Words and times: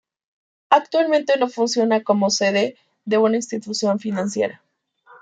Actualmente 0.71 1.33
funciona 1.47 2.01
como 2.03 2.31
sede 2.31 2.75
de 3.05 3.19
una 3.19 3.35
institución 3.35 3.99
financiera. 3.99 4.63